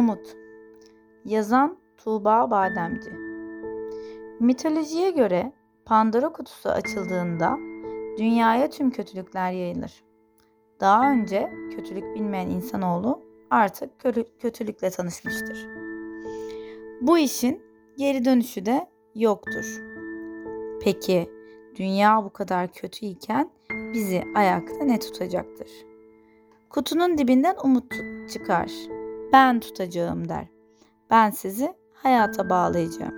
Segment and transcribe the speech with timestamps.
[0.00, 0.36] Umut
[1.24, 3.10] Yazan Tuğba Bademci
[4.40, 5.52] Mitolojiye göre
[5.84, 7.58] Pandora kutusu açıldığında
[8.18, 10.04] dünyaya tüm kötülükler yayılır.
[10.80, 13.90] Daha önce kötülük bilmeyen insanoğlu artık
[14.40, 15.66] kötülükle tanışmıştır.
[17.00, 17.62] Bu işin
[17.96, 19.80] geri dönüşü de yoktur.
[20.82, 21.30] Peki
[21.76, 23.50] dünya bu kadar kötü iken
[23.94, 25.68] bizi ayakta ne tutacaktır?
[26.70, 27.94] Kutunun dibinden umut
[28.32, 28.99] çıkar.
[29.32, 30.46] Ben tutacağım der.
[31.10, 33.14] Ben sizi hayata bağlayacağım.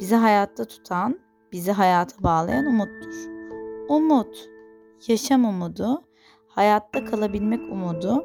[0.00, 1.20] Bizi hayatta tutan,
[1.52, 3.28] bizi hayata bağlayan umuttur.
[3.88, 4.48] Umut,
[5.08, 6.02] yaşam umudu,
[6.48, 8.24] hayatta kalabilmek umudu,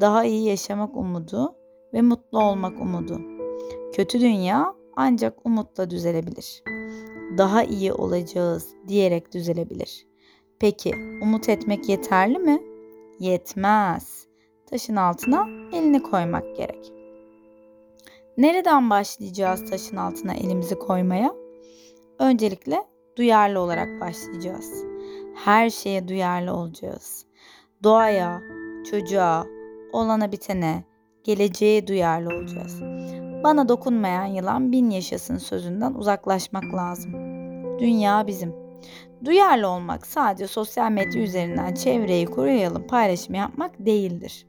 [0.00, 1.54] daha iyi yaşamak umudu
[1.92, 3.20] ve mutlu olmak umudu.
[3.92, 6.62] Kötü dünya ancak umutla düzelebilir.
[7.38, 10.06] Daha iyi olacağız diyerek düzelebilir.
[10.58, 12.62] Peki umut etmek yeterli mi?
[13.18, 14.26] Yetmez.
[14.70, 16.92] Taşın altına elini koymak gerek.
[18.36, 21.34] Nereden başlayacağız taşın altına elimizi koymaya?
[22.18, 22.84] Öncelikle
[23.16, 24.84] duyarlı olarak başlayacağız.
[25.34, 27.26] Her şeye duyarlı olacağız.
[27.84, 28.40] Doğaya,
[28.90, 29.46] çocuğa,
[29.92, 30.84] olana bitene,
[31.24, 32.82] geleceğe duyarlı olacağız.
[33.44, 37.12] Bana dokunmayan yılan bin yaşasın sözünden uzaklaşmak lazım.
[37.78, 38.54] Dünya bizim.
[39.24, 44.46] Duyarlı olmak sadece sosyal medya üzerinden çevreyi koruyalım paylaşım yapmak değildir.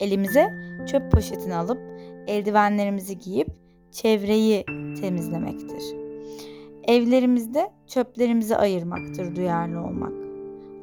[0.00, 0.54] Elimize
[0.86, 1.78] çöp poşetini alıp
[2.26, 3.48] eldivenlerimizi giyip
[3.92, 4.64] çevreyi
[5.00, 5.82] temizlemektir.
[6.84, 10.12] Evlerimizde çöplerimizi ayırmaktır duyarlı olmak.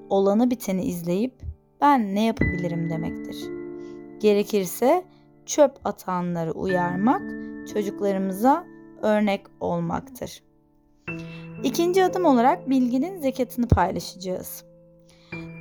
[0.10, 1.34] Olanı biteni izleyip
[1.82, 3.38] ben ne yapabilirim demektir.
[4.20, 5.04] Gerekirse
[5.46, 7.22] çöp atanları uyarmak
[7.74, 8.66] çocuklarımıza
[9.02, 10.44] örnek olmaktır.
[11.64, 14.64] İkinci adım olarak bilginin zekatını paylaşacağız.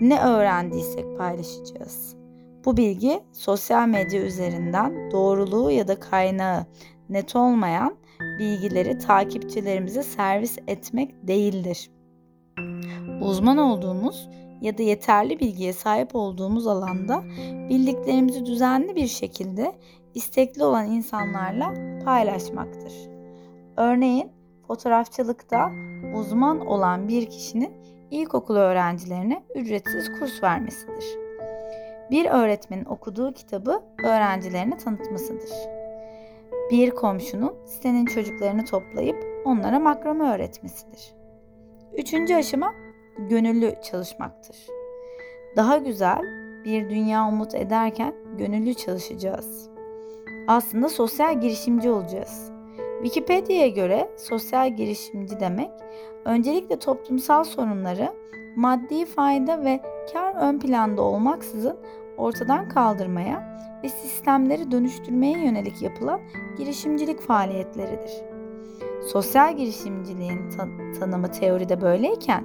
[0.00, 2.23] Ne öğrendiysek paylaşacağız.
[2.64, 6.66] Bu bilgi sosyal medya üzerinden doğruluğu ya da kaynağı
[7.08, 7.96] net olmayan
[8.38, 11.90] bilgileri takipçilerimize servis etmek değildir.
[13.20, 14.28] Uzman olduğumuz
[14.60, 17.24] ya da yeterli bilgiye sahip olduğumuz alanda
[17.68, 19.72] bildiklerimizi düzenli bir şekilde
[20.14, 22.92] istekli olan insanlarla paylaşmaktır.
[23.76, 24.32] Örneğin
[24.66, 25.70] fotoğrafçılıkta
[26.14, 27.72] uzman olan bir kişinin
[28.10, 31.23] ilkokul öğrencilerine ücretsiz kurs vermesidir.
[32.10, 35.50] Bir öğretmenin okuduğu kitabı öğrencilerine tanıtmasıdır.
[36.70, 41.14] Bir komşunun sitenin çocuklarını toplayıp onlara makrame öğretmesidir.
[41.96, 42.72] Üçüncü aşama
[43.18, 44.56] gönüllü çalışmaktır.
[45.56, 46.22] Daha güzel
[46.64, 49.70] bir dünya umut ederken gönüllü çalışacağız.
[50.48, 52.50] Aslında sosyal girişimci olacağız.
[53.02, 55.70] Wikipedia'ya göre sosyal girişimci demek
[56.24, 58.12] öncelikle toplumsal sorunları
[58.56, 59.80] maddi fayda ve
[60.12, 61.76] kar ön planda olmaksızın
[62.16, 66.20] ortadan kaldırmaya ve sistemleri dönüştürmeye yönelik yapılan
[66.58, 68.12] girişimcilik faaliyetleridir.
[69.12, 72.44] Sosyal girişimciliğin tan- tanımı teoride böyleyken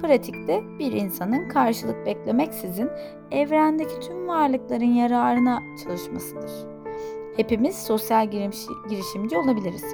[0.00, 2.90] pratikte bir insanın karşılık beklemeksizin
[3.30, 6.50] evrendeki tüm varlıkların yararına çalışmasıdır.
[7.36, 8.30] Hepimiz sosyal
[8.88, 9.84] girişimci olabiliriz.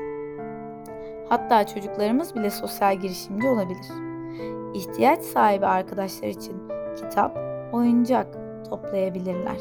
[1.28, 4.06] Hatta çocuklarımız bile sosyal girişimci olabilir.
[4.76, 6.56] İhtiyaç sahibi arkadaşlar için
[6.97, 7.38] kitap,
[7.72, 8.26] oyuncak
[8.70, 9.56] toplayabilirler.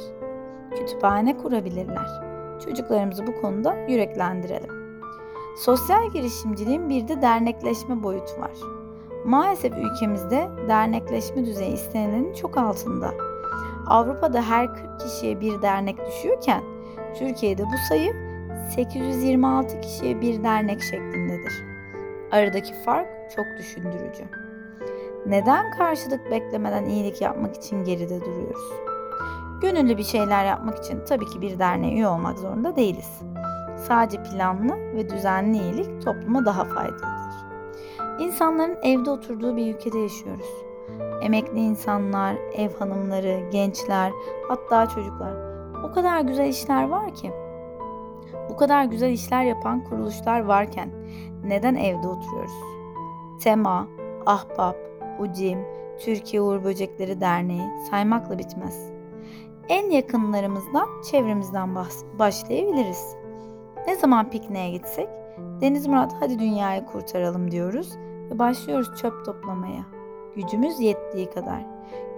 [0.76, 2.08] Kütüphane kurabilirler.
[2.66, 5.00] Çocuklarımızı bu konuda yüreklendirelim.
[5.58, 8.52] Sosyal girişimciliğin bir de dernekleşme boyutu var.
[9.26, 13.12] Maalesef ülkemizde dernekleşme düzeyi istenenin çok altında.
[13.88, 16.64] Avrupa'da her 40 kişiye bir dernek düşüyorken
[17.20, 18.14] Türkiye'de bu sayı
[18.76, 21.54] 826 kişiye bir dernek şeklindedir.
[22.32, 24.45] Aradaki fark çok düşündürücü.
[25.28, 28.74] Neden karşılık beklemeden iyilik yapmak için geride duruyoruz?
[29.62, 33.22] Gönüllü bir şeyler yapmak için tabii ki bir derneğe üye olmak zorunda değiliz.
[33.88, 37.36] Sadece planlı ve düzenli iyilik topluma daha faydalıdır.
[38.20, 40.50] İnsanların evde oturduğu bir ülkede yaşıyoruz.
[41.22, 44.12] Emekli insanlar, ev hanımları, gençler,
[44.48, 45.34] hatta çocuklar.
[45.84, 47.32] O kadar güzel işler var ki.
[48.50, 50.90] Bu kadar güzel işler yapan kuruluşlar varken
[51.44, 52.54] neden evde oturuyoruz?
[53.44, 53.88] Tema,
[54.26, 54.76] Ahbap,
[55.20, 55.60] Ucim,
[56.00, 58.90] Türkiye Uğur Böcekleri Derneği saymakla bitmez.
[59.70, 61.76] En yakınlarımızdan, çevremizden
[62.20, 63.16] başlayabiliriz.
[63.88, 65.10] Ne zaman pikniğe gitsek
[65.62, 67.98] Deniz Murat hadi dünyayı kurtaralım diyoruz
[68.32, 69.86] ve başlıyoruz çöp toplamaya.
[70.36, 71.66] Gücümüz yettiği kadar.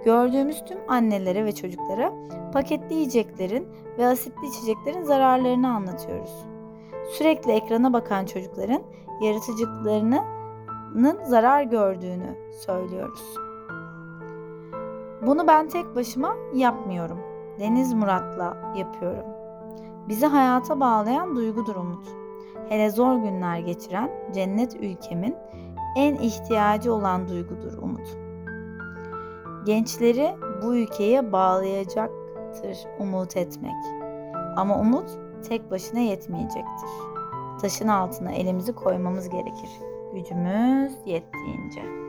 [0.04, 2.12] Gördüğümüz tüm annelere ve çocuklara
[2.52, 3.68] paketli yiyeceklerin
[3.98, 6.46] ve asitli içeceklerin zararlarını anlatıyoruz.
[7.12, 8.82] Sürekli ekrana bakan çocukların
[10.94, 13.34] yaratıcılıklarının zarar gördüğünü söylüyoruz.
[15.26, 17.18] Bunu ben tek başıma yapmıyorum.
[17.58, 19.24] Deniz Murat'la yapıyorum.
[20.08, 22.06] Bizi hayata bağlayan duygudur umut.
[22.68, 25.36] Hele zor günler geçiren cennet ülkemin
[25.96, 28.16] en ihtiyacı olan duygudur umut.
[29.66, 33.84] Gençleri bu ülkeye bağlayacaktır umut etmek.
[34.56, 35.10] Ama umut
[35.48, 36.90] tek başına yetmeyecektir.
[37.60, 39.70] Taşın altına elimizi koymamız gerekir.
[40.12, 42.07] Gücümüz yettiğince.